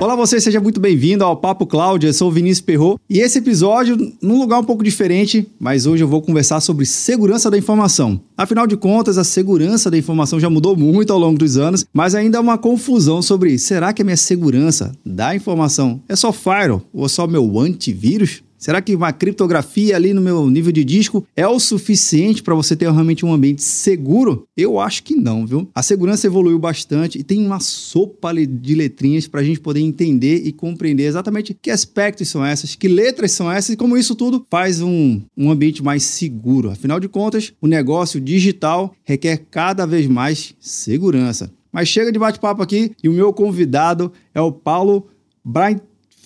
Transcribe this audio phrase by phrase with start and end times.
[0.00, 3.40] Olá você, seja muito bem-vindo ao Papo Cloud, eu sou o Vinícius Perro e esse
[3.40, 8.20] episódio num lugar um pouco diferente, mas hoje eu vou conversar sobre segurança da informação.
[8.36, 12.14] Afinal de contas, a segurança da informação já mudou muito ao longo dos anos, mas
[12.14, 16.82] ainda há uma confusão sobre será que a minha segurança da informação é só firewall
[16.92, 18.44] ou só meu antivírus?
[18.58, 22.74] Será que uma criptografia ali no meu nível de disco é o suficiente para você
[22.74, 24.48] ter realmente um ambiente seguro?
[24.56, 25.70] Eu acho que não, viu?
[25.72, 30.42] A segurança evoluiu bastante e tem uma sopa de letrinhas para a gente poder entender
[30.44, 34.44] e compreender exatamente que aspectos são essas, que letras são essas e como isso tudo
[34.50, 36.70] faz um, um ambiente mais seguro.
[36.70, 41.52] Afinal de contas, o negócio digital requer cada vez mais segurança.
[41.70, 45.06] Mas chega de bate-papo aqui e o meu convidado é o Paulo
[45.44, 45.80] Bright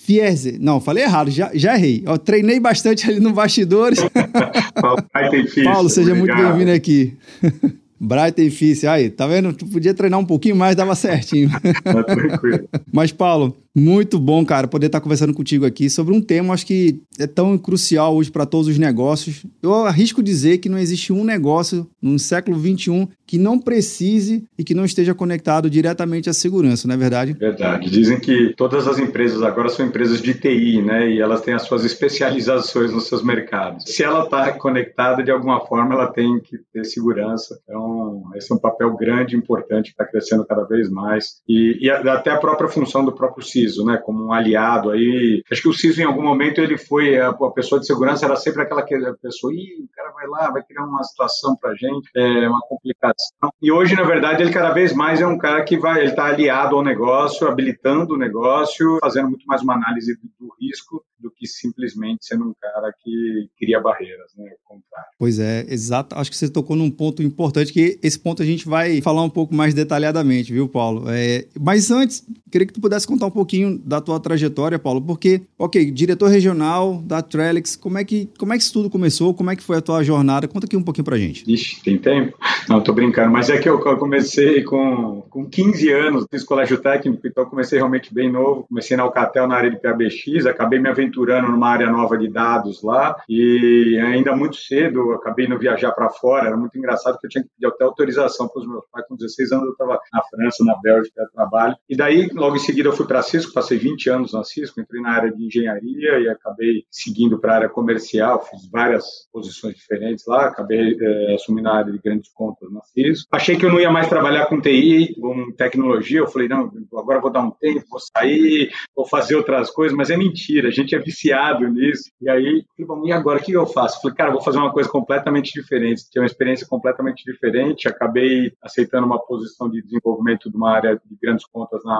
[0.05, 0.59] Fiese.
[0.61, 2.03] Não, falei errado, já, já errei.
[2.05, 4.01] Eu treinei bastante ali no bastidores.
[5.65, 7.17] Paulo, seja muito bem-vindo aqui.
[8.05, 9.53] Brighton Fice, aí, tá vendo?
[9.53, 11.49] Tu podia treinar um pouquinho mais, dava certinho.
[11.85, 12.69] Tá tranquilo.
[12.93, 17.01] Mas, Paulo, muito bom, cara, poder estar conversando contigo aqui sobre um tema, acho que
[17.19, 19.47] é tão crucial hoje para todos os negócios.
[19.63, 24.65] Eu arrisco dizer que não existe um negócio no século XXI que não precise e
[24.65, 27.33] que não esteja conectado diretamente à segurança, não é verdade?
[27.33, 27.89] Verdade.
[27.89, 31.11] Dizem que todas as empresas agora são empresas de TI, né?
[31.11, 33.85] E elas têm as suas especializações nos seus mercados.
[33.87, 37.59] Se ela está conectada de alguma forma, ela tem que ter segurança.
[37.65, 41.41] Então, esse é um papel grande, importante, que está crescendo cada vez mais.
[41.49, 45.43] E, e até a própria função do próprio CIO CISO, né, como um aliado aí.
[45.51, 48.37] Acho que o CISO em algum momento ele foi a, a pessoa de segurança era
[48.37, 48.83] sempre aquela
[49.21, 53.53] pessoa, Ih, o cara vai lá, vai criar uma situação para gente, é uma complicação.
[53.61, 56.27] E hoje, na verdade, ele cada vez mais é um cara que vai, ele está
[56.27, 61.47] aliado ao negócio, habilitando o negócio, fazendo muito mais uma análise do risco do que
[61.47, 64.45] simplesmente sendo um cara que cria barreiras, né?
[64.45, 65.09] O contrário.
[65.19, 66.17] Pois é, exato.
[66.17, 69.31] Acho que você tocou num ponto importante, que esse ponto a gente vai falar um
[69.31, 71.05] pouco mais detalhadamente, viu, Paulo?
[71.09, 75.43] É, mas antes, queria que tu pudesse contar um pouquinho da tua trajetória, Paulo, porque,
[75.59, 79.33] ok, diretor regional da Trellix, como é que, como é que isso tudo começou?
[79.33, 80.49] Como é que foi a tua jornada?
[80.49, 81.51] Conta aqui um pouquinho pra gente.
[81.51, 82.37] Ixi, tem tempo?
[82.69, 87.27] Não, tô brincando, mas é que eu comecei com, com 15 anos, fiz colégio técnico,
[87.27, 91.12] então comecei realmente bem novo, comecei na Alcatel na área de PABX, acabei me aventurando
[91.13, 96.09] aventurando numa área nova de dados lá e ainda muito cedo acabei indo viajar para
[96.09, 96.49] fora.
[96.49, 99.07] Era muito engraçado que eu tinha que pedir até autorização para os meus pais.
[99.07, 101.77] Com 16 anos eu estava na França, na Bélgica, trabalho.
[101.89, 104.81] E daí, logo em seguida, eu fui para a Cisco, passei 20 anos na Cisco,
[104.81, 109.75] entrei na área de engenharia e acabei seguindo para a área comercial, fiz várias posições
[109.75, 113.29] diferentes lá, acabei é, assumindo a área de grandes contas na Cisco.
[113.33, 116.21] Achei que eu não ia mais trabalhar com TI, com tecnologia.
[116.21, 120.11] Eu falei, não, agora vou dar um tempo, vou sair, vou fazer outras coisas, mas
[120.11, 120.69] é mentira.
[120.69, 122.11] A gente é viciado nisso.
[122.21, 124.01] E aí, bom, e agora o que eu faço?
[124.01, 126.09] Falei, cara, vou fazer uma coisa completamente diferente.
[126.11, 127.89] Tinha uma experiência completamente diferente.
[127.89, 131.97] Acabei aceitando uma posição de desenvolvimento de uma área de grandes contas na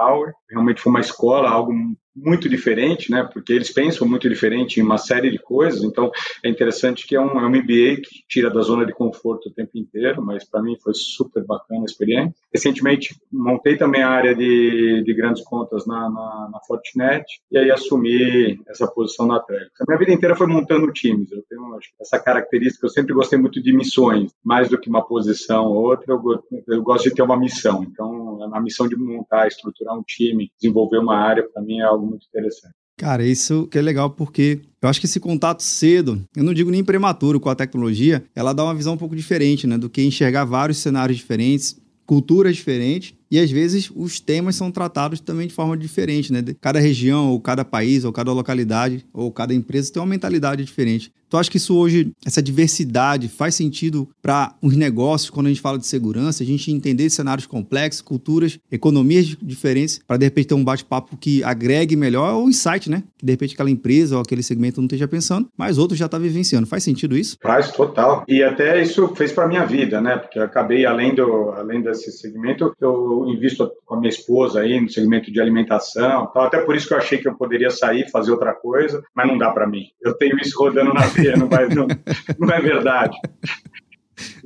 [0.00, 0.34] Howard.
[0.50, 1.72] Realmente foi uma escola, algo
[2.16, 3.28] muito diferente, né?
[3.30, 5.82] Porque eles pensam muito diferente em uma série de coisas.
[5.82, 6.10] Então
[6.42, 9.52] é interessante que é um, é um MBA que tira da zona de conforto o
[9.52, 12.34] tempo inteiro, mas para mim foi super bacana a experiência.
[12.52, 17.70] Recentemente montei também a área de, de grandes contas na, na, na Fortinet e aí
[17.70, 19.70] assumi essa posição na Trex.
[19.80, 21.30] A minha vida inteira foi montando times.
[21.30, 22.86] Eu tenho essa característica.
[22.86, 26.12] Eu sempre gostei muito de missões, mais do que uma posição ou outra.
[26.12, 26.22] Eu,
[26.68, 27.82] eu gosto de ter uma missão.
[27.82, 32.06] Então a missão de montar, estruturar um time, desenvolver uma área para mim é algo
[32.06, 32.74] muito interessante.
[32.98, 36.70] Cara, isso que é legal porque eu acho que esse contato cedo, eu não digo
[36.70, 39.76] nem prematuro com a tecnologia, ela dá uma visão um pouco diferente, né?
[39.76, 45.20] Do que enxergar vários cenários diferentes, culturas diferentes e às vezes os temas são tratados
[45.20, 46.42] também de forma diferente, né?
[46.60, 51.12] Cada região, ou cada país, ou cada localidade, ou cada empresa tem uma mentalidade diferente.
[51.28, 55.60] Tu acha que isso hoje, essa diversidade, faz sentido para os negócios quando a gente
[55.60, 60.54] fala de segurança, a gente entender cenários complexos, culturas, economias diferentes, para de repente ter
[60.54, 63.02] um bate-papo que agregue melhor o insight, né?
[63.18, 66.18] Que de repente aquela empresa ou aquele segmento não esteja pensando, mas outro já está
[66.18, 66.66] vivenciando.
[66.66, 67.36] Faz sentido isso?
[67.42, 68.24] Faz, total.
[68.28, 70.16] E até isso fez para minha vida, né?
[70.16, 74.80] Porque eu acabei, além, do, além desse segmento, eu invisto com a minha esposa aí
[74.80, 76.44] no segmento de alimentação, tal.
[76.44, 79.38] até por isso que eu achei que eu poderia sair, fazer outra coisa, mas não
[79.38, 79.86] dá para mim.
[80.00, 81.86] Eu tenho isso rodando na não, vai, não,
[82.38, 83.16] não é verdade.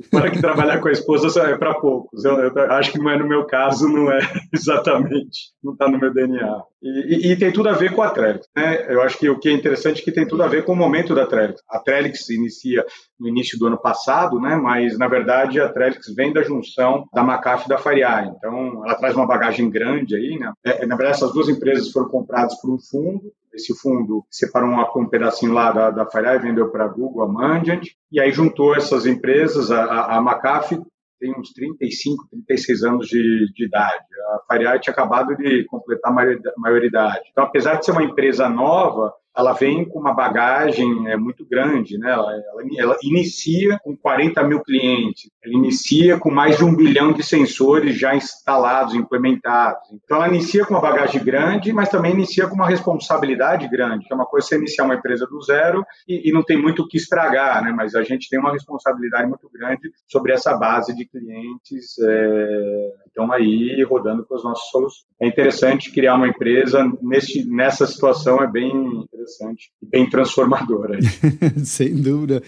[0.09, 2.25] Para que trabalhar com a esposa é para poucos.
[2.25, 4.19] Eu, eu, acho que não é no meu caso, não é
[4.53, 6.61] exatamente, não está no meu DNA.
[6.83, 8.45] E, e, e, tem tudo a ver com a Trellix.
[8.55, 8.93] Né?
[8.93, 10.75] Eu acho que o que é interessante é que tem tudo a ver com o
[10.75, 11.61] momento da Trellix.
[11.69, 12.85] A Trellix inicia
[13.17, 14.55] no início do ano passado, né?
[14.57, 18.31] mas na verdade a Trellix vem da junção da McAfee e da FireEye.
[18.35, 20.37] Então ela traz uma bagagem grande aí.
[20.37, 20.51] Né?
[20.65, 25.01] É, na verdade, essas duas empresas foram compradas por um fundo esse fundo separou um,
[25.01, 28.75] um pedacinho lá da, da FireEye, vendeu para a Google, a Mandiant, e aí juntou
[28.75, 30.81] essas empresas, a, a, McAfee
[31.19, 34.03] tem uns 35, 36 anos de, de idade.
[34.33, 37.21] A FireEye tinha acabado de completar a maioridade.
[37.31, 41.97] Então, apesar de ser uma empresa nova, ela vem com uma bagagem é, muito grande,
[41.97, 42.11] né?
[42.11, 47.13] Ela, ela, ela, inicia com 40 mil clientes, ela inicia com mais de um bilhão
[47.13, 49.89] de sensores já instalados, implementados.
[49.93, 54.13] Então, ela inicia com uma bagagem grande, mas também inicia com uma responsabilidade grande, que
[54.13, 56.87] é uma coisa você iniciar uma empresa do zero e, e não tem muito o
[56.87, 57.71] que estragar, né?
[57.71, 63.31] Mas a gente tem uma responsabilidade muito grande sobre essa base de clientes é, estão
[63.31, 65.05] aí rodando com as nossas soluções.
[65.21, 68.69] É interessante criar uma empresa nesse, nessa situação, é bem
[69.03, 70.97] interessante e bem transformadora.
[71.63, 72.41] Sem dúvida.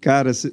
[0.00, 0.50] Cara, você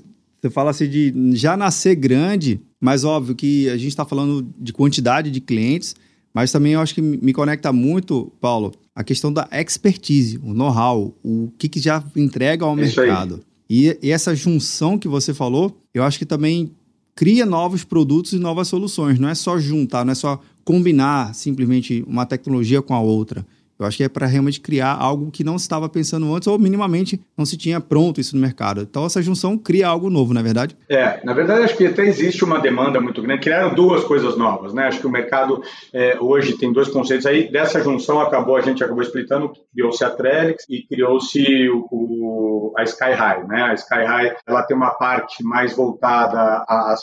[0.50, 5.32] fala assim de já nascer grande, mas óbvio que a gente está falando de quantidade
[5.32, 5.96] de clientes,
[6.34, 11.16] mas também eu acho que me conecta muito, Paulo, a questão da expertise, o know-how,
[11.24, 13.42] o que, que já entrega ao Isso mercado.
[13.70, 16.72] E, e essa junção que você falou, eu acho que também
[17.16, 19.18] cria novos produtos e novas soluções.
[19.18, 23.46] Não é só juntar, não é só combinar simplesmente uma tecnologia com a outra.
[23.78, 26.58] Eu acho que é para realmente criar algo que não se estava pensando antes ou
[26.58, 28.82] minimamente não se tinha pronto isso no mercado.
[28.82, 30.78] Então essa junção cria algo novo, não é verdade?
[30.90, 33.42] É, na verdade acho que até existe uma demanda muito grande.
[33.42, 34.88] Criaram duas coisas novas, né?
[34.88, 35.62] Acho que o mercado
[35.94, 37.52] é, hoje tem dois conceitos aí.
[37.52, 42.84] Dessa junção acabou a gente acabou explicando criou-se a Trellix e criou-se o, o, a
[42.84, 43.64] Sky High, né?
[43.64, 46.96] A Sky High ela tem uma parte mais voltada a, a,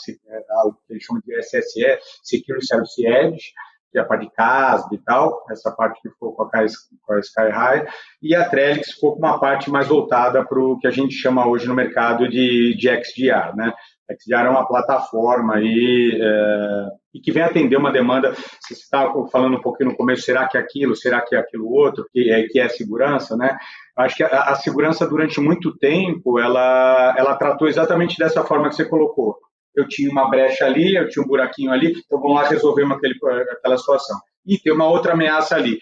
[0.62, 3.52] ao que eles de SSE, Security Service Edge
[3.92, 7.12] que é a parte de CASB e tal, essa parte que ficou com a, com
[7.12, 7.86] a Sky High,
[8.22, 11.46] e a Trellix ficou com uma parte mais voltada para o que a gente chama
[11.46, 13.72] hoje no mercado de, de XDR, né?
[14.10, 18.32] XDR é uma plataforma aí, é, e que vem atender uma demanda.
[18.60, 21.70] Você estava falando um pouquinho no começo, será que é aquilo, será que é aquilo
[21.70, 23.56] outro, que é, que é segurança, né?
[23.96, 28.74] Acho que a, a segurança durante muito tempo ela, ela tratou exatamente dessa forma que
[28.74, 29.36] você colocou
[29.74, 33.14] eu tinha uma brecha ali, eu tinha um buraquinho ali, então vamos lá resolver aquele,
[33.50, 34.18] aquela situação.
[34.46, 35.78] E tem uma outra ameaça ali,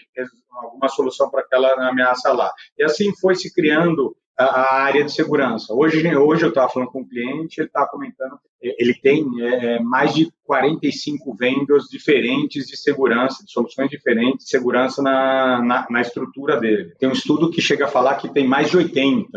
[0.53, 2.53] alguma solução para aquela ameaça lá.
[2.79, 5.75] E assim foi se criando a, a área de segurança.
[5.75, 10.15] Hoje, hoje eu estava falando com um cliente, ele estava comentando, ele tem é, mais
[10.15, 16.59] de 45 vendors diferentes de segurança, de soluções diferentes de segurança na, na, na estrutura
[16.59, 16.95] dele.
[16.99, 19.29] Tem um estudo que chega a falar que tem mais de 80.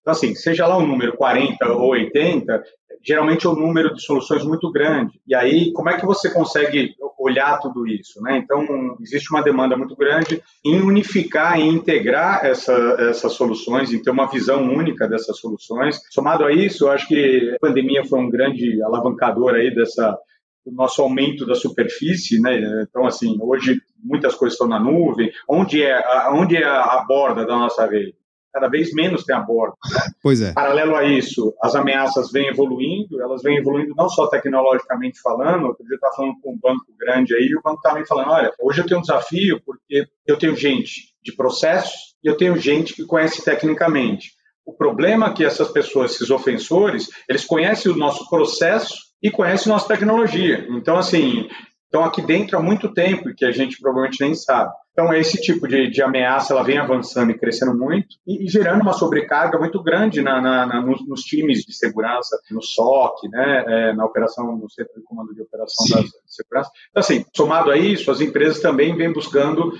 [0.00, 2.62] Então, assim, seja lá o número 40 ou 80,
[3.02, 5.20] geralmente é um número de soluções muito grande.
[5.26, 8.20] E aí, como é que você consegue olhar tudo isso?
[8.22, 8.38] Né?
[8.38, 14.10] Então, existe uma demanda muito grande em unificar e integrar essa, essas soluções, em ter
[14.10, 16.00] uma visão única dessas soluções.
[16.10, 20.18] Somado a isso, eu acho que a pandemia foi um grande alavancador aí dessa
[20.64, 22.84] do nosso aumento da superfície, né?
[22.88, 25.30] Então, assim, hoje muitas coisas estão na nuvem.
[25.48, 26.02] Onde é,
[26.32, 28.14] onde é a borda da nossa rede?
[28.52, 29.76] Cada vez menos tem aborto.
[29.92, 30.00] Né?
[30.22, 30.52] Pois é.
[30.52, 35.84] Paralelo a isso, as ameaças vêm evoluindo, elas vêm evoluindo não só tecnologicamente falando, outro
[35.84, 38.30] dia eu estava falando com um banco grande aí, e o banco estava me falando,
[38.30, 42.56] olha, hoje eu tenho um desafio porque eu tenho gente de processos e eu tenho
[42.56, 44.32] gente que conhece tecnicamente.
[44.64, 49.72] O problema é que essas pessoas, esses ofensores, eles conhecem o nosso processo e conhecem
[49.72, 50.66] nossa tecnologia.
[50.70, 51.48] Então, assim,
[51.84, 54.72] estão aqui dentro há muito tempo e que a gente provavelmente nem sabe.
[55.00, 58.82] Então, esse tipo de, de ameaça ela vem avançando e crescendo muito e, e gerando
[58.82, 63.64] uma sobrecarga muito grande na, na, na nos, nos, times de segurança, no SOC, né,
[63.66, 66.70] é, na operação, no Centro de Comando de Operação da Segurança.
[66.90, 69.72] Então, assim, somado a isso, as empresas também vêm buscando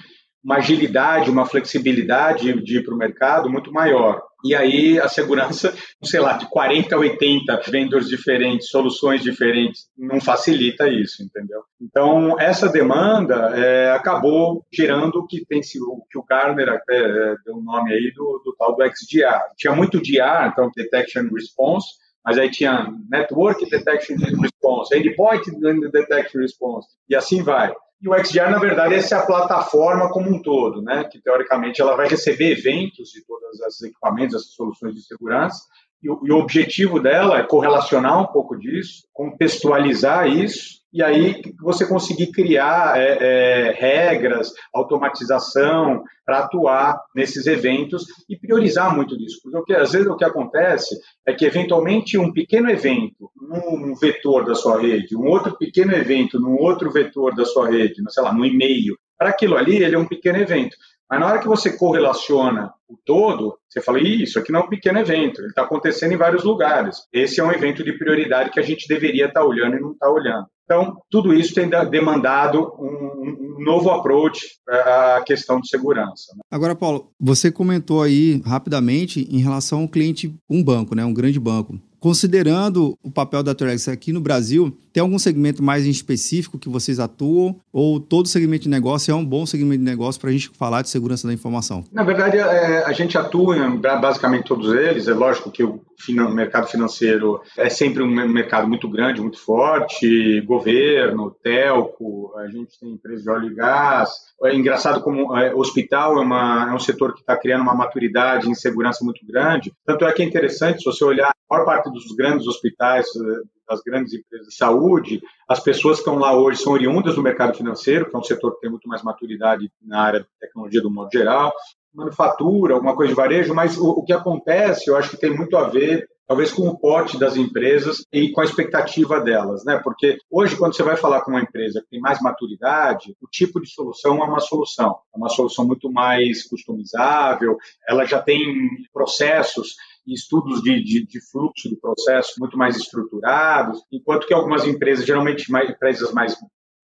[0.42, 4.22] uma agilidade, uma flexibilidade de ir para o mercado muito maior.
[4.44, 10.20] E aí a segurança, sei lá, de 40 a 80 vendors diferentes, soluções diferentes, não
[10.20, 11.62] facilita isso, entendeu?
[11.80, 17.56] Então, essa demanda é, acabou gerando que tem o que o Garner até é, deu
[17.56, 19.40] o nome aí do, do tal do XDR.
[19.56, 21.88] Tinha muito DR, então Detection Response,
[22.24, 25.42] mas aí tinha Network Detection Response, Endpoint
[25.90, 27.72] Detection Response, e assim vai.
[28.02, 31.04] E o XDR, na verdade, essa é a plataforma como um todo, né?
[31.04, 35.64] que teoricamente ela vai receber eventos de todos esses equipamentos, essas soluções de segurança,
[36.02, 41.40] e o, e o objetivo dela é correlacionar um pouco disso, contextualizar isso, e aí
[41.60, 49.38] você conseguir criar é, é, regras, automatização para atuar nesses eventos e priorizar muito disso.
[49.42, 53.94] Porque o que, às vezes o que acontece é que, eventualmente, um pequeno evento num
[53.94, 58.22] vetor da sua rede, um outro pequeno evento num outro vetor da sua rede, sei
[58.22, 60.76] lá, no e-mail, para aquilo ali, ele é um pequeno evento.
[61.10, 64.68] Mas na hora que você correlaciona o todo, você fala, isso aqui não é um
[64.68, 66.98] pequeno evento, ele está acontecendo em vários lugares.
[67.12, 69.90] Esse é um evento de prioridade que a gente deveria estar tá olhando e não
[69.90, 70.46] está olhando.
[70.64, 74.38] Então, tudo isso tem demandado um, um novo approach
[74.68, 76.32] à questão de segurança.
[76.36, 76.42] Né?
[76.48, 81.40] Agora, Paulo, você comentou aí rapidamente em relação ao cliente, um banco, né, um grande
[81.40, 81.76] banco.
[82.00, 86.68] Considerando o papel da Torex aqui no Brasil, tem algum segmento mais em específico que
[86.68, 87.56] vocês atuam?
[87.70, 90.80] Ou todo segmento de negócio é um bom segmento de negócio para a gente falar
[90.80, 91.84] de segurança da informação?
[91.92, 95.08] Na verdade, é, a gente atua em basicamente todos eles.
[95.08, 95.78] É lógico que o
[96.08, 102.90] mercado financeiro é sempre um mercado muito grande, muito forte, governo, telco, a gente tem
[102.92, 104.10] empresas de óleo e gás.
[104.44, 108.48] É engraçado como é, hospital é, uma, é um setor que está criando uma maturidade
[108.48, 109.72] em segurança muito grande.
[109.84, 113.42] Tanto é que é interessante, se você olhar a maior parte dos grandes hospitais, eh,
[113.68, 117.56] das grandes empresas de saúde, as pessoas que estão lá hoje são oriundas do mercado
[117.56, 120.90] financeiro, que é um setor que tem muito mais maturidade na área de tecnologia do
[120.90, 121.52] modo geral,
[121.94, 125.56] manufatura, alguma coisa de varejo, mas o, o que acontece, eu acho que tem muito
[125.56, 129.80] a ver talvez com o porte das empresas e com a expectativa delas, né?
[129.82, 133.60] Porque hoje, quando você vai falar com uma empresa que tem mais maturidade, o tipo
[133.60, 137.56] de solução é uma solução, é uma solução muito mais customizável,
[137.88, 138.44] ela já tem
[138.92, 139.74] processos
[140.06, 145.04] e estudos de, de, de, fluxo de processo muito mais estruturados, enquanto que algumas empresas,
[145.04, 146.36] geralmente mais, empresas mais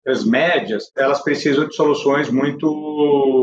[0.07, 2.67] as médias, elas precisam de soluções muito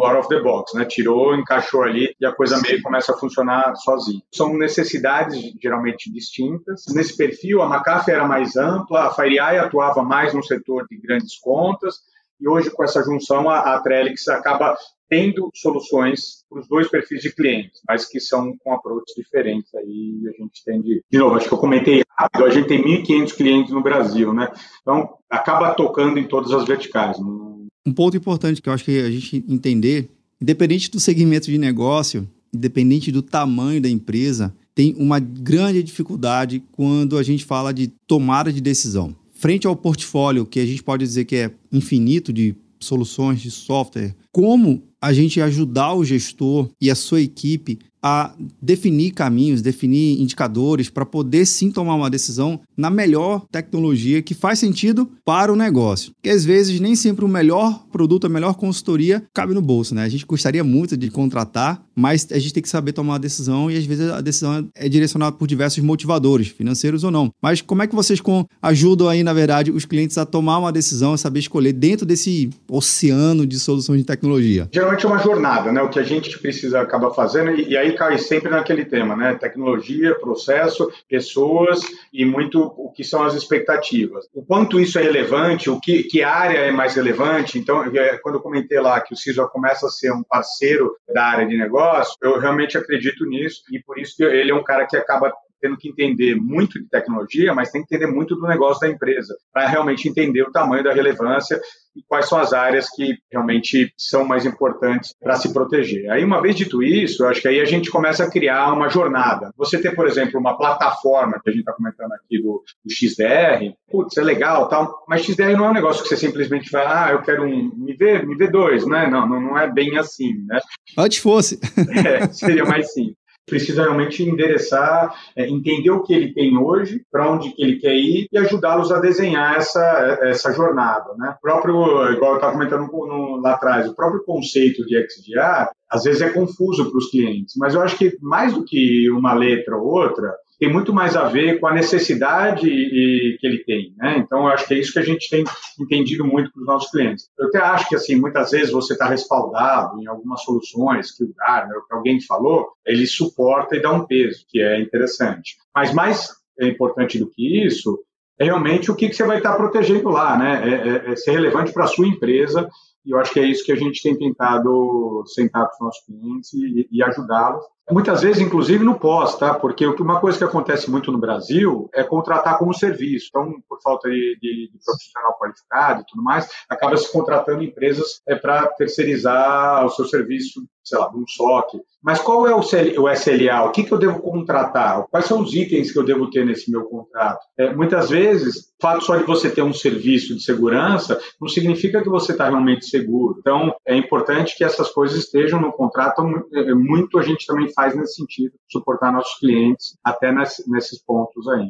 [0.04, 0.86] out of the box, né?
[0.86, 4.22] Tirou, encaixou ali e a coisa meio começa a funcionar sozinha.
[4.32, 6.86] São necessidades geralmente distintas.
[6.94, 11.40] Nesse perfil, a McAfee era mais ampla, a FireEye atuava mais no setor de grandes
[11.40, 11.96] contas,
[12.40, 14.76] e hoje, com essa junção, a, a Trellix acaba
[15.12, 19.76] tendo soluções para os dois perfis de clientes, mas que são com approaches diferentes.
[19.76, 21.04] Aí a gente tem de...
[21.12, 24.48] De novo, acho que eu comentei rápido, a gente tem 1.500 clientes no Brasil, né?
[24.82, 27.18] Então, acaba tocando em todas as verticais.
[27.20, 30.10] Um ponto importante que eu acho que a gente entender,
[30.42, 37.18] independente do segmento de negócio, independente do tamanho da empresa, tem uma grande dificuldade quando
[37.18, 39.14] a gente fala de tomada de decisão.
[39.34, 44.16] Frente ao portfólio, que a gente pode dizer que é infinito de soluções de software,
[44.32, 50.90] como a gente ajudar o gestor e a sua equipe a definir caminhos, definir indicadores
[50.90, 56.12] para poder sim tomar uma decisão na melhor tecnologia que faz sentido para o negócio.
[56.14, 60.04] Porque às vezes nem sempre o melhor produto, a melhor consultoria cabe no bolso, né?
[60.04, 63.70] A gente gostaria muito de contratar, mas a gente tem que saber tomar uma decisão
[63.70, 67.30] e às vezes a decisão é direcionada por diversos motivadores, financeiros ou não.
[67.42, 68.20] Mas como é que vocês
[68.62, 72.50] ajudam aí, na verdade, os clientes a tomar uma decisão, a saber escolher dentro desse
[72.70, 74.68] oceano de soluções de tecnologia?
[74.72, 75.82] Geralmente é uma jornada, né?
[75.82, 79.36] O que a gente precisa acabar fazendo e, e aí cai sempre naquele tema, né?
[79.36, 81.82] Tecnologia, processo, pessoas
[82.12, 84.26] e muito o que são as expectativas.
[84.34, 87.60] O quanto isso é relevante, o que, que área é mais relevante.
[87.60, 91.26] Então, é, quando eu comentei lá que o CISO começa a ser um parceiro da
[91.26, 94.86] área de negócio, eu realmente acredito nisso e por isso que ele é um cara
[94.86, 95.32] que acaba
[95.62, 99.36] tendo que entender muito de tecnologia, mas tem que entender muito do negócio da empresa,
[99.54, 101.60] para realmente entender o tamanho da relevância
[101.96, 106.10] e quais são as áreas que realmente são mais importantes para se proteger.
[106.10, 108.90] Aí, uma vez dito isso, eu acho que aí a gente começa a criar uma
[108.90, 109.52] jornada.
[109.58, 113.74] Você ter, por exemplo, uma plataforma que a gente está comentando aqui do, do, XDR,
[113.90, 117.12] putz, é legal, tal, mas XDR não é um negócio que você simplesmente vai, ah,
[117.12, 119.08] eu quero um me vê, me vê dois, né?
[119.10, 120.60] Não, não, não é bem assim, né?
[120.98, 121.60] Antes fosse.
[121.92, 123.21] É, seria mais simples
[123.52, 127.94] precisa realmente endereçar, é, entender o que ele tem hoje, para onde que ele quer
[127.94, 131.14] ir e ajudá-los a desenhar essa, essa jornada.
[131.18, 131.36] Né?
[131.38, 136.04] O próprio, igual eu estava comentando no, lá atrás, o próprio conceito de XDR às
[136.04, 139.76] vezes é confuso para os clientes, mas eu acho que mais do que uma letra
[139.76, 144.20] ou outra, tem muito mais a ver com a necessidade que ele tem, né?
[144.20, 145.44] Então, eu acho que é isso que a gente tem
[145.80, 147.28] entendido muito com os nossos clientes.
[147.40, 151.34] Eu até acho que, assim, muitas vezes você está respaldado em algumas soluções que o
[151.36, 155.56] Garner, que alguém falou, ele suporta e dá um peso, que é interessante.
[155.74, 156.30] Mas mais
[156.62, 157.98] importante do que isso
[158.40, 160.62] é realmente o que, que você vai estar protegendo lá, né?
[160.64, 162.70] É, é, é ser relevante para a sua empresa
[163.06, 166.06] e eu acho que é isso que a gente tem tentado sentar com os nossos
[166.06, 169.54] clientes e, e ajudá-los Muitas vezes, inclusive, no pós, tá?
[169.54, 173.28] Porque uma coisa que acontece muito no Brasil é contratar como serviço.
[173.30, 178.22] Então, por falta de, de, de profissional qualificado e tudo mais, acaba se contratando empresas
[178.28, 181.82] é, para terceirizar o seu serviço, sei lá, um SOC.
[182.02, 183.64] Mas qual é o, CL, o SLA?
[183.66, 185.06] O que, que eu devo contratar?
[185.12, 187.46] Quais são os itens que eu devo ter nesse meu contrato?
[187.58, 192.02] É, muitas vezes, o fato só de você ter um serviço de segurança não significa
[192.02, 193.38] que você está realmente seguro.
[193.40, 196.22] Então, é importante que essas coisas estejam no contrato.
[196.54, 201.70] É, muito a gente também faz nesse sentido, suportar nossos clientes até nesses pontos aí.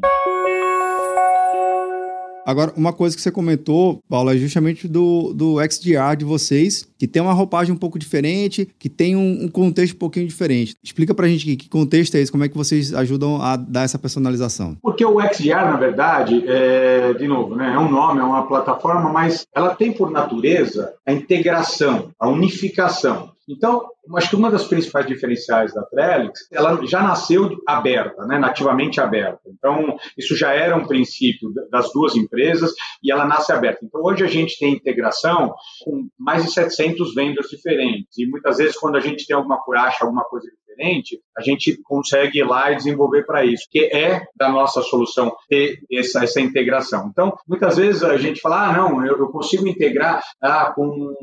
[2.46, 7.08] Agora, uma coisa que você comentou, Paulo, é justamente do, do XDR de vocês, que
[7.08, 10.76] tem uma roupagem um pouco diferente, que tem um, um contexto um pouquinho diferente.
[10.84, 13.84] Explica pra gente que, que, contexto é esse, como é que vocês ajudam a dar
[13.84, 14.78] essa personalização.
[14.82, 19.12] Porque o XDR, na verdade, é, de novo, né, é um nome, é uma plataforma,
[19.12, 23.32] mas ela tem por natureza a integração, a unificação.
[23.52, 29.00] Então, acho que uma das principais diferenciais da Trellix, ela já nasceu aberta, né, nativamente
[29.02, 29.42] aberta.
[29.48, 33.86] Então, isso já era um princípio das duas empresas e ela nasce aberta.
[33.86, 35.54] Então, hoje a gente tem integração
[35.84, 40.04] com mais de 700 vendors diferentes e muitas vezes quando a gente tem alguma acha
[40.04, 44.50] alguma coisa diferente, a gente consegue ir lá e desenvolver para isso, que é da
[44.50, 47.10] nossa solução ter essa, essa integração.
[47.12, 51.16] Então, muitas vezes a gente fala, ah, não, eu, eu consigo integrar ah, com,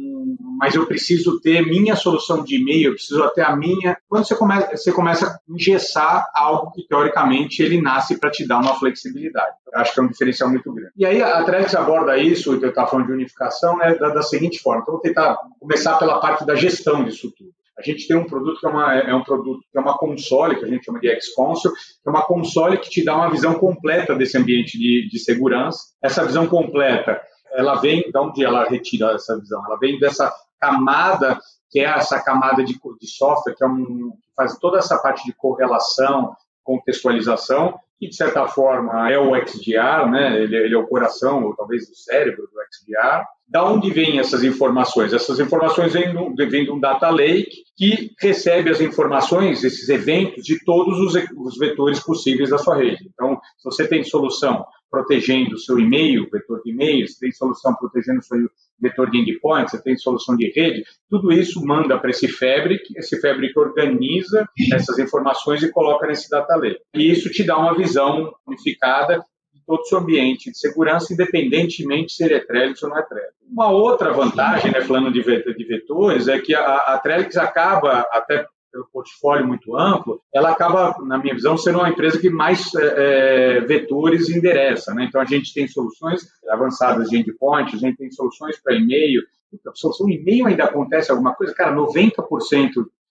[0.58, 3.96] mas eu preciso ter minha solução de e-mail, eu preciso até a minha.
[4.08, 8.58] Quando você começa, você começa a engessar algo que teoricamente ele nasce para te dar
[8.58, 9.56] uma flexibilidade.
[9.72, 10.92] Eu acho que é um diferencial muito grande.
[10.96, 14.60] E aí a Trex aborda isso, eu estava falando de unificação, né, da, da seguinte
[14.60, 14.82] forma.
[14.82, 17.50] Então, vou tentar começar pela parte da gestão disso tudo.
[17.78, 20.56] A gente tem um produto que é, uma, é um produto que é uma console,
[20.56, 23.54] que a gente chama de X-Console, que é uma console que te dá uma visão
[23.54, 25.78] completa desse ambiente de, de segurança.
[26.02, 27.20] Essa visão completa,
[27.52, 29.62] ela vem, de onde ela retira essa visão?
[29.64, 31.38] Ela vem dessa camada,
[31.70, 35.32] que é essa camada de, de software, que, é um, faz toda essa parte de
[35.32, 36.34] correlação,
[36.68, 40.38] contextualização, que de certa forma é o XDR, né?
[40.42, 43.24] ele, ele é o coração, ou talvez o cérebro do XDR.
[43.48, 45.14] Da onde vêm essas informações?
[45.14, 50.44] Essas informações vêm, do, vêm de um data lake que recebe as informações, esses eventos,
[50.44, 53.08] de todos os, os vetores possíveis da sua rede.
[53.14, 57.74] Então, se você tem solução protegendo o seu e-mail, vetor de e-mail, você tem solução
[57.74, 58.48] protegendo o seu
[58.80, 63.20] vetor de endpoint, você tem solução de rede, tudo isso manda para esse Fabric, esse
[63.20, 66.80] Fabric organiza essas informações e coloca nesse data lake.
[66.94, 69.22] E isso te dá uma visão unificada
[69.68, 73.34] todo o seu ambiente de segurança, independentemente se ele é Trellix ou não é Trellix.
[73.46, 77.02] Uma outra vantagem, né, falando de, vetores, é que a, a
[77.36, 78.46] acaba, até
[78.78, 83.56] pelo portfólio muito amplo, ela acaba, na minha visão, sendo uma empresa que mais é,
[83.56, 84.94] é vetores endereça.
[84.94, 85.04] Né?
[85.04, 89.22] Então, a gente tem soluções avançadas de endpoint, a gente tem soluções para e-mail.
[89.66, 91.54] A solução e-mail ainda acontece alguma coisa?
[91.54, 92.12] Cara, 90%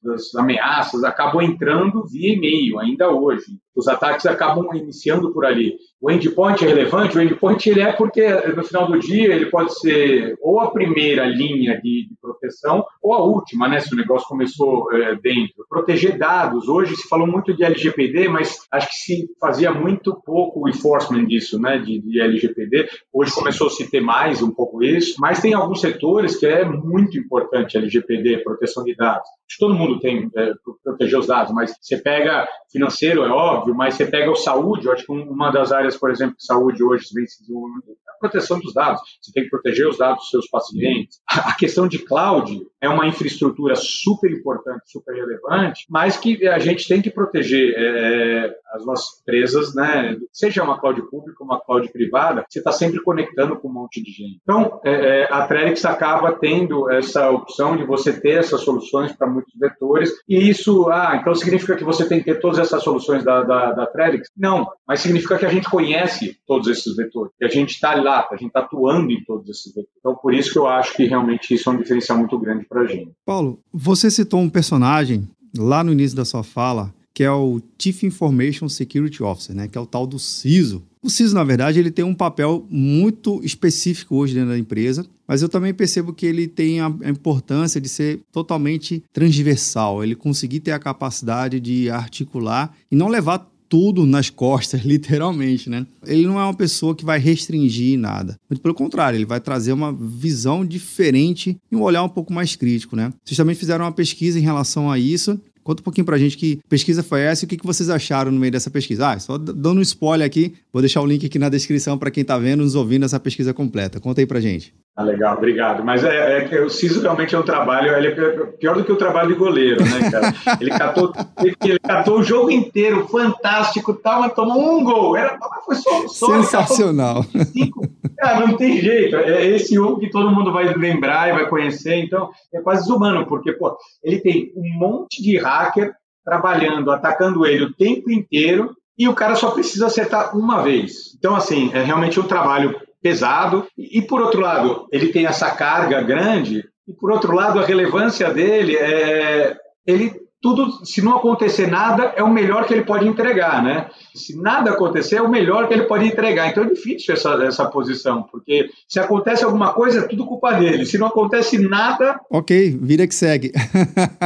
[0.08, 3.60] das ameaças acabam entrando via e-mail, ainda hoje.
[3.76, 5.78] Os ataques acabam iniciando por ali.
[6.02, 7.16] O endpoint é relevante?
[7.16, 11.26] O endpoint ele é porque, no final do dia, ele pode ser ou a primeira
[11.26, 13.80] linha de, de proteção ou a última, né?
[13.80, 15.64] Se o negócio começou é, dentro.
[15.70, 16.68] Proteger dados.
[16.68, 21.26] Hoje se falou muito de LGPD, mas acho que se fazia muito pouco o enforcement
[21.26, 21.78] disso, né?
[21.78, 22.88] De, de LGPD.
[23.14, 26.66] Hoje começou a se ter mais um pouco isso, mas tem alguns setores que é
[26.66, 29.28] muito importante LGPD, proteção de dados.
[29.60, 34.06] Todo mundo tem é, proteger os dados, mas você pega financeiro, é óbvio, mas você
[34.06, 37.26] pega o saúde, eu acho que uma das áreas por exemplo, de saúde hoje vem
[37.26, 39.02] se desenvolvendo a proteção dos dados.
[39.22, 41.20] Você tem que proteger os dados dos seus pacientes.
[41.28, 46.88] A questão de cloud é uma infraestrutura super importante, super relevante, mas que a gente
[46.88, 50.18] tem que proteger é, as nossas empresas, né?
[50.32, 54.12] Seja uma cloud pública, uma cloud privada, você está sempre conectando com um monte de
[54.12, 54.40] gente.
[54.44, 59.28] Então, é, é a Trellix acaba tendo essa opção de você ter essas soluções para
[59.28, 63.24] muitos vetores, e isso, ah, então significa que você tem que ter todas essas soluções
[63.24, 63.88] da, da, da?
[64.36, 68.28] Não, mas significa que a gente conhece todos esses vetores, que a gente está lá,
[68.32, 69.98] a gente está atuando em todos esses vetores.
[70.00, 72.82] Então, por isso que eu acho que realmente isso é um diferencial muito grande para
[72.82, 73.12] a gente.
[73.26, 78.04] Paulo, você citou um personagem lá no início da sua fala, que é o Chief
[78.04, 80.84] Information Security Officer, né, que é o tal do CISO.
[81.02, 85.42] O CISO, na verdade, ele tem um papel muito específico hoje dentro da empresa, mas
[85.42, 90.72] eu também percebo que ele tem a, importância de ser totalmente transversal, ele conseguir ter
[90.72, 95.86] a capacidade de articular e não levar tudo nas costas, literalmente, né?
[96.06, 98.40] Ele não é uma pessoa que vai restringir nada.
[98.50, 102.56] Muito pelo contrário, ele vai trazer uma visão diferente e um olhar um pouco mais
[102.56, 103.12] crítico, né?
[103.24, 105.40] Vocês também fizeram uma pesquisa em relação a isso.
[105.68, 108.40] Conta um pouquinho pra gente que pesquisa foi essa e o que vocês acharam no
[108.40, 109.10] meio dessa pesquisa.
[109.10, 112.22] Ah, só dando um spoiler aqui, vou deixar o link aqui na descrição para quem
[112.22, 114.00] está vendo, nos ouvindo essa pesquisa completa.
[114.00, 114.74] Conta aí pra gente.
[114.98, 115.86] Ah, legal, obrigado.
[115.86, 118.92] Mas é, é que o CISO realmente é um trabalho, ele é pior do que
[118.92, 120.34] o trabalho de goleiro, né, cara?
[120.60, 125.16] Ele catou, ele, ele catou o jogo inteiro, fantástico, tal, mas tomou um gol.
[125.16, 127.24] Era, foi só, só Sensacional.
[127.54, 127.88] Cinco.
[128.18, 129.18] Cara, não tem jeito.
[129.18, 133.28] É esse um que todo mundo vai lembrar e vai conhecer, então é quase desumano,
[133.28, 135.94] porque, pô, ele tem um monte de hacker
[136.26, 141.16] trabalhando, atacando ele o tempo inteiro, e o cara só precisa acertar uma vez.
[141.16, 142.76] Então, assim, é realmente um trabalho
[143.08, 143.66] pesado.
[143.78, 148.34] E, por outro lado, ele tem essa carga grande, e por outro lado, a relevância
[148.34, 149.56] dele é.
[149.86, 153.90] Ele tudo, se não acontecer nada, é o melhor que ele pode entregar, né?
[154.14, 156.48] Se nada acontecer, é o melhor que ele pode entregar.
[156.48, 160.86] Então é difícil essa, essa posição, porque se acontece alguma coisa, é tudo culpa dele.
[160.86, 162.20] Se não acontece nada.
[162.30, 163.52] Ok, vira que segue.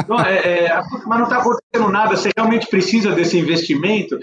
[0.07, 4.19] não, é, é, mas não está acontecendo nada, você realmente precisa desse investimento.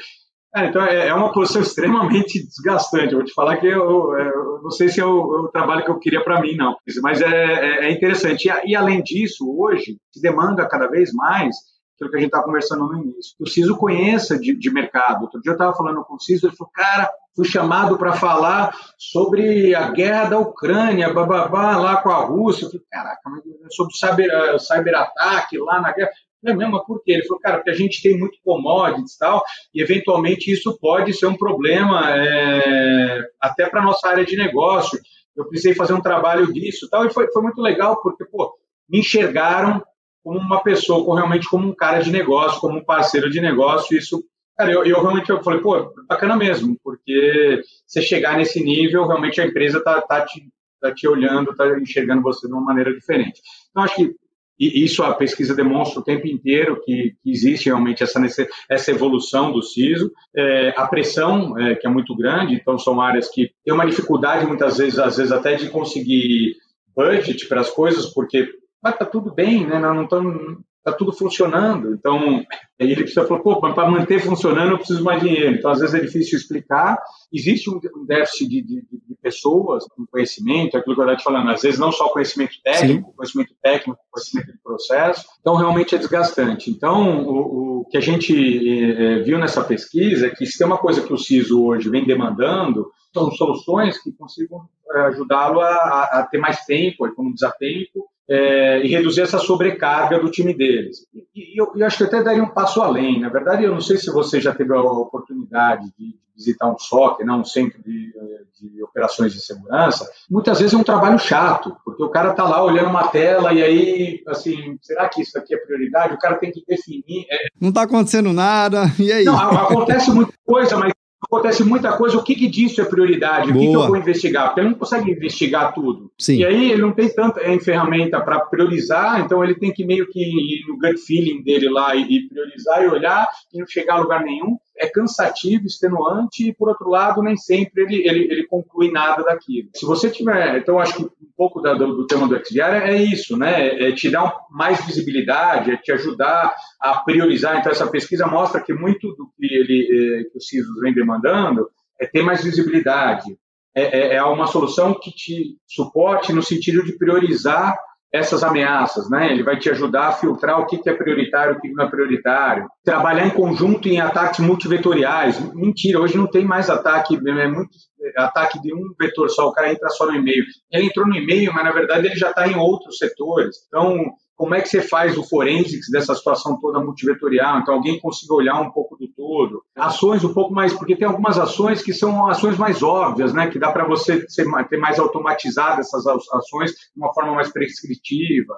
[0.55, 3.13] É, então é, é, uma posição extremamente desgastante.
[3.13, 5.49] Eu vou te falar que eu, é, eu não sei se é o, é o,
[5.49, 6.77] trabalho que eu queria para mim, não.
[7.03, 8.49] Mas é, é interessante.
[8.49, 11.57] E, e, além disso, hoje se demanda cada vez mais
[11.99, 13.37] aquilo que a gente estava conversando no início.
[13.37, 15.23] Que o CISO conheça de, de mercado.
[15.23, 18.73] Outro dia eu estava falando com o CISO, ele falou, cara, fui chamado para falar
[18.97, 22.67] sobre a guerra da Ucrânia, bababá, lá com a Rússia.
[22.67, 23.43] Eu falei, caraca, mas
[23.75, 26.11] sobre cyber, cyberataque lá na guerra.
[26.45, 27.13] É mesmo, por quê?
[27.13, 29.43] Ele falou, cara, porque a gente tem muito commodities e tal,
[29.75, 34.99] e eventualmente isso pode ser um problema é, até para nossa área de negócio.
[35.37, 38.55] Eu precisei fazer um trabalho disso tal, e foi, foi muito legal, porque, pô,
[38.89, 39.83] me enxergaram
[40.23, 43.97] como uma pessoa, como, realmente como um cara de negócio, como um parceiro de negócio,
[43.97, 44.23] isso,
[44.57, 49.41] cara, eu, eu realmente eu falei, pô, bacana mesmo, porque você chegar nesse nível, realmente
[49.41, 50.49] a empresa tá, tá, te,
[50.81, 53.41] tá te olhando, tá enxergando você de uma maneira diferente.
[53.71, 54.15] Então, acho que
[54.59, 58.21] e isso a pesquisa demonstra o tempo inteiro que, existe realmente essa,
[58.69, 60.11] essa evolução do CISO.
[60.35, 64.47] É, a pressão, é, que é muito grande, então são áreas que têm uma dificuldade
[64.47, 66.57] muitas vezes, às vezes até de conseguir
[66.97, 68.49] budget para as coisas, porque
[68.85, 69.79] está tudo bem, né?
[69.79, 71.95] não estão está tudo funcionando.
[71.95, 72.45] Então,
[72.79, 75.57] ele precisa falar, pô, para manter funcionando eu preciso mais dinheiro.
[75.57, 76.99] Então, às vezes é difícil explicar.
[77.33, 81.25] Existe um déficit de, de, de pessoas com conhecimento, é aquilo que eu estava te
[81.25, 83.17] falando, às vezes não só conhecimento técnico, Sim.
[83.17, 85.27] conhecimento técnico, conhecimento de processo.
[85.41, 86.71] Então, realmente é desgastante.
[86.71, 90.79] Então, o, o que a gente é, viu nessa pesquisa é que se tem uma
[90.79, 96.29] coisa que o CISO hoje vem demandando, são soluções que consigam eh, ajudá-lo a, a,
[96.31, 101.07] ter mais tempo, economizar tempo é, e reduzir essa sobrecarga do time deles.
[101.15, 103.21] E, e eu, eu, acho que até daria um passo além.
[103.21, 107.25] Na verdade, eu não sei se você já teve a oportunidade de visitar um SOC,
[107.25, 108.13] não, um centro de,
[108.61, 110.09] de operações de segurança.
[110.31, 113.63] Muitas vezes é um trabalho chato, porque o cara está lá olhando uma tela e
[113.63, 116.15] aí, assim, será que isso aqui é prioridade?
[116.15, 117.27] O cara tem que definir.
[117.29, 117.39] É...
[117.61, 119.25] Não está acontecendo nada, e aí?
[119.25, 123.53] Não, acontece muita coisa, mas acontece muita coisa, o que, que disso é prioridade?
[123.53, 123.57] Boa.
[123.57, 124.47] O que, que, eu vou investigar?
[124.47, 126.11] Porque ele não consegue investigar tudo.
[126.19, 126.37] Sim.
[126.37, 130.09] E aí ele não tem tanta é, ferramenta para priorizar, então ele tem que meio
[130.09, 133.95] que ir no gut feeling dele lá e, e priorizar e olhar e não chegar
[133.95, 138.47] a lugar nenhum é cansativo, extenuante e, por outro lado, nem sempre ele, ele, ele
[138.47, 139.69] conclui nada daquilo.
[139.75, 142.95] Se você tiver, então acho que um pouco da, do, do, tema do XDR é,
[142.95, 143.89] é isso, né?
[143.89, 147.59] É te dar um, mais visibilidade, é te ajudar a priorizar.
[147.59, 151.69] Então essa pesquisa mostra que muito do que ele, é, que o CISOs vem demandando
[152.01, 153.37] é ter mais visibilidade,
[153.75, 157.77] é, é, é uma solução que te suporte no sentido de priorizar
[158.13, 159.31] essas ameaças, né?
[159.31, 162.67] Ele vai te ajudar a filtrar o que é prioritário, o que não é prioritário.
[162.85, 165.39] Trabalhar em conjunto em ataques multivetoriais.
[165.55, 167.71] Mentira, hoje não tem mais ataque, é muito
[168.17, 170.45] ataque de um vetor só, o cara entra só no e-mail.
[170.71, 173.57] Ele entrou no e-mail, mas na verdade ele já está em outros setores.
[173.67, 173.97] Então,
[174.39, 177.59] como é que você faz o forensics dessa situação toda multivetorial?
[177.59, 179.65] Então, alguém consiga olhar um pouco do todo.
[179.77, 183.51] Ações um pouco mais, porque tem algumas ações que são ações mais óbvias, né?
[183.51, 188.55] Que dá para você ter mais automatizado essas ações de uma forma mais prescritiva.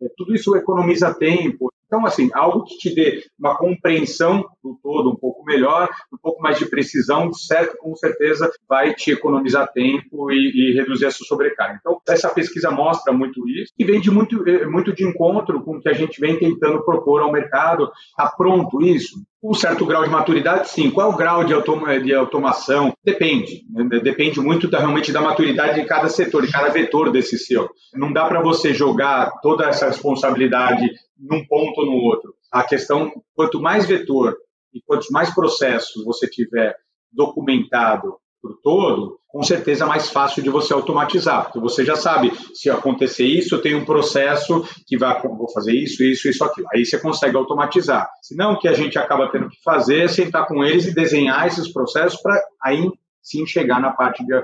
[0.00, 1.73] É, tudo isso economiza tempo.
[1.86, 6.42] Então, assim, algo que te dê uma compreensão do todo um pouco melhor, um pouco
[6.42, 11.78] mais de precisão, certo, com certeza vai te economizar tempo e, e reduzir essa sobrecarga.
[11.80, 15.76] Então, essa pesquisa mostra muito isso e vem de muito, eh, muito de encontro com
[15.76, 17.90] o que a gente vem tentando propor ao mercado.
[18.10, 19.22] Está pronto isso?
[19.46, 20.90] Um certo grau de maturidade, sim.
[20.90, 22.94] Qual é o grau de, automa de automação?
[23.04, 23.62] Depende.
[24.02, 27.68] Depende muito da, realmente da maturidade de cada setor, de cada vetor desse seu.
[27.92, 32.34] Não dá para você jogar toda essa responsabilidade num ponto ou no outro.
[32.50, 34.34] A questão, quanto mais vetor
[34.72, 36.74] E quantos mais processos você tiver
[37.12, 42.30] documentado por todo, com certeza é mais fácil de você automatizar, porque você já sabe,
[42.52, 46.66] se acontecer isso, eu tenho um processo que vai, vou fazer isso, isso, isso, aquilo.
[46.74, 48.06] Aí você consegue automatizar.
[48.20, 51.46] Senão, o que a gente acaba tendo que fazer é sentar com eles e desenhar
[51.46, 52.86] esses processos para aí
[53.22, 54.34] sim chegar na parte de,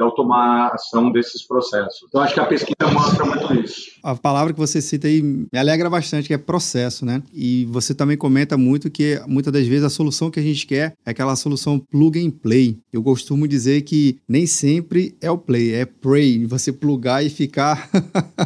[0.00, 2.06] de, automação desses processos.
[2.08, 3.90] Então, acho que a pesquisa mostra muito isso.
[4.02, 7.22] A palavra que você cita aí me alegra bastante, que é processo, né?
[7.32, 10.94] E você também comenta muito que muitas das vezes a solução que a gente quer
[11.04, 12.78] é aquela solução plug and play.
[12.92, 17.90] Eu costumo dizer que nem sempre é o play, é pray, você plugar e ficar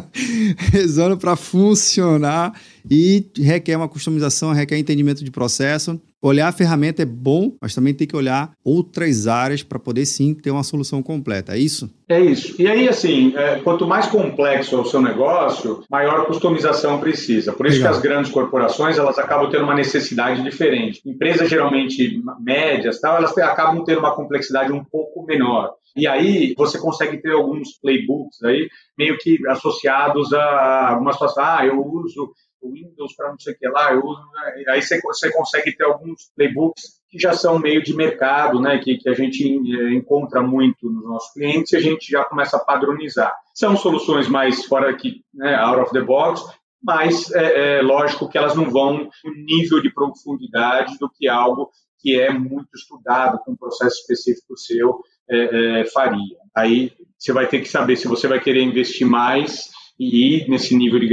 [0.71, 2.53] rezando para funcionar
[2.89, 5.99] e requer uma customização, requer entendimento de processo.
[6.21, 10.33] Olhar a ferramenta é bom, mas também tem que olhar outras áreas para poder sim
[10.33, 11.44] ter uma solução completa.
[11.47, 11.89] É isso?
[12.07, 12.59] É isso.
[12.61, 17.53] E aí, assim, é, quanto mais complexo é o seu negócio, maior customização precisa.
[17.53, 17.91] Por isso Legal.
[17.91, 21.01] que as grandes corporações elas acabam tendo uma necessidade diferente.
[21.05, 25.73] Empresas geralmente médias, tal, elas acabam tendo uma complexidade um pouco menor.
[25.95, 31.43] E aí você consegue ter alguns playbooks aí meio que associados a algumas situação.
[31.43, 32.33] Ah, eu uso
[32.71, 34.63] Windows para não sei o que lá, eu uso, né?
[34.69, 38.97] aí você, você consegue ter alguns playbooks que já são meio de mercado, né, que,
[38.97, 42.59] que a gente eh, encontra muito nos nossos clientes e a gente já começa a
[42.59, 43.33] padronizar.
[43.53, 46.43] São soluções mais fora aqui, né, out of the box,
[46.83, 51.71] mas é, é lógico que elas não vão no nível de profundidade do que algo
[51.99, 54.99] que é muito estudado, com um processo específico seu,
[55.29, 56.37] é, é, faria.
[56.55, 59.69] Aí você vai ter que saber se você vai querer investir mais
[59.99, 61.07] e ir nesse nível de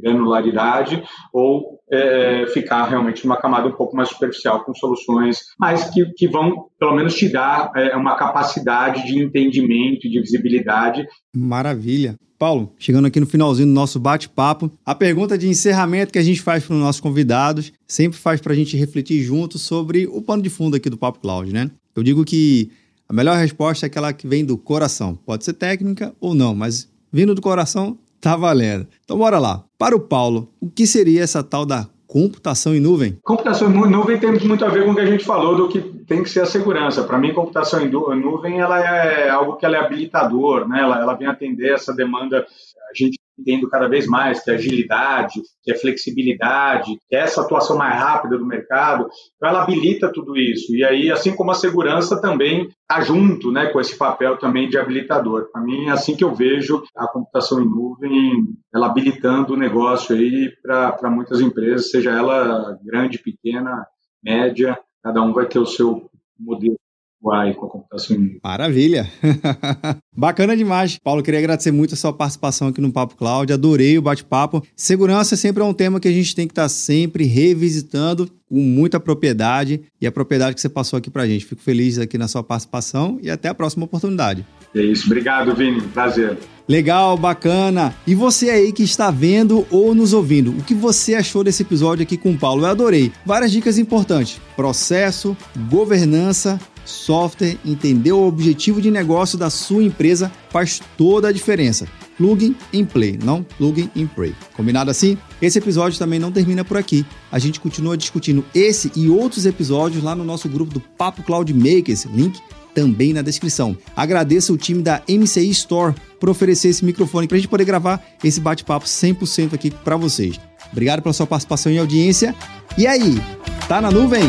[0.00, 6.04] granularidade ou é, ficar realmente numa camada um pouco mais superficial com soluções, mas que,
[6.16, 11.06] que vão pelo menos te dar é, uma capacidade de entendimento de visibilidade.
[11.34, 12.16] Maravilha.
[12.38, 16.42] Paulo, chegando aqui no finalzinho do nosso bate-papo, a pergunta de encerramento que a gente
[16.42, 20.42] faz para os nossos convidados sempre faz para a gente refletir junto sobre o pano
[20.42, 21.70] de fundo aqui do Papo Cloud, né?
[21.94, 22.70] Eu digo que
[23.08, 25.14] a melhor resposta é aquela que vem do coração.
[25.24, 28.86] Pode ser técnica ou não, mas vindo do coração, tá valendo.
[29.02, 29.64] Então bora lá.
[29.78, 33.16] Para o Paulo, o que seria essa tal da computação em nuvem?
[33.22, 35.80] Computação em nuvem tem muito a ver com o que a gente falou do que
[35.80, 37.04] tem que ser a segurança.
[37.04, 40.80] Para mim, computação em nuvem ela é algo que ela é habilitador, né?
[40.80, 42.46] ela, ela vem atender essa demanda.
[42.90, 47.42] A gente entendo cada vez mais que é agilidade, que é flexibilidade, que é essa
[47.42, 50.74] atuação mais rápida do mercado, então ela habilita tudo isso.
[50.74, 54.78] E aí, assim como a segurança também está junto né, com esse papel também de
[54.78, 55.50] habilitador.
[55.52, 60.14] Para mim, é assim que eu vejo a computação em nuvem, ela habilitando o negócio
[60.14, 63.86] aí para muitas empresas, seja ela grande, pequena,
[64.22, 66.76] média, cada um vai ter o seu modelo
[67.22, 69.10] UI com a computação em Maravilha!
[70.16, 70.98] Bacana demais.
[70.98, 73.52] Paulo, queria agradecer muito a sua participação aqui no Papo Cloud.
[73.52, 74.62] Adorei o bate-papo.
[74.74, 79.00] Segurança sempre é um tema que a gente tem que estar sempre revisitando com muita
[79.00, 81.44] propriedade e a propriedade que você passou aqui para a gente.
[81.44, 84.46] Fico feliz aqui na sua participação e até a próxima oportunidade.
[84.74, 85.06] É isso.
[85.06, 85.80] Obrigado, Vini.
[85.80, 86.38] Prazer.
[86.68, 87.94] Legal, bacana.
[88.06, 92.02] E você aí que está vendo ou nos ouvindo, o que você achou desse episódio
[92.02, 92.62] aqui com o Paulo?
[92.62, 93.12] Eu adorei.
[93.24, 95.36] Várias dicas importantes: processo,
[95.68, 101.86] governança software, entender o objetivo de negócio da sua empresa faz toda a diferença.
[102.16, 104.34] Plugin and Play, não Plugin and Pray.
[104.54, 105.18] Combinado assim?
[105.40, 107.04] Esse episódio também não termina por aqui.
[107.30, 111.52] A gente continua discutindo esse e outros episódios lá no nosso grupo do Papo Cloud
[111.52, 112.40] Makers, link
[112.74, 113.76] também na descrição.
[113.94, 118.02] Agradeço o time da MCI Store por oferecer esse microfone para a gente poder gravar
[118.22, 120.38] esse bate-papo 100% aqui para vocês.
[120.72, 122.34] Obrigado pela sua participação e audiência.
[122.76, 123.18] E aí,
[123.66, 124.28] tá na nuvem?